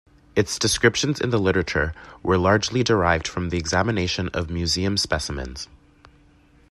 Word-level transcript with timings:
Its 0.35 0.57
descriptions 0.57 1.21
in 1.21 1.29
the 1.29 1.37
literature 1.37 1.93
were 2.23 2.35
largely 2.35 2.81
derived 2.83 3.27
from 3.27 3.49
the 3.49 3.57
examination 3.59 4.29
of 4.29 4.49
museum 4.49 4.97
specimens. 4.97 5.67